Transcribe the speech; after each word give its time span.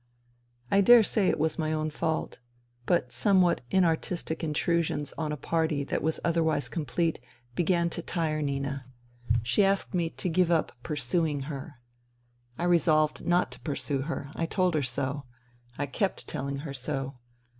I 0.71 0.81
dare 0.81 1.03
say 1.03 1.27
it 1.27 1.37
was 1.37 1.59
my 1.59 1.73
fault— 1.89 2.39
but 2.87 3.03
my 3.03 3.09
somewhat 3.09 3.61
inartistic 3.69 4.43
intrusions 4.43 5.13
on 5.15 5.31
a 5.31 5.37
party 5.37 5.83
that 5.83 6.01
was 6.01 6.19
otherwise 6.23 6.69
complete, 6.69 7.19
began 7.53 7.87
to 7.91 8.01
tire 8.01 8.41
Nina. 8.41 8.87
She 9.43 9.63
asked 9.63 9.93
me 9.93 10.09
to 10.09 10.27
give 10.27 10.49
up" 10.49 10.71
pursuing" 10.81 11.41
her. 11.53 11.75
I 12.57 12.63
resolved 12.63 13.27
not 13.27 13.51
to 13.51 13.59
pursue 13.59 14.01
her. 14.01 14.31
I 14.35 14.47
told 14.47 14.73
her 14.73 14.81
so. 14.81 15.25
I 15.77 15.85
kept 15.85 16.27
telling 16.27 16.61
her 16.65 16.73
so. 16.73 17.17